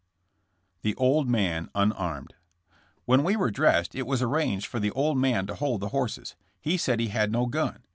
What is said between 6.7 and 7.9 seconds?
said he had no gun.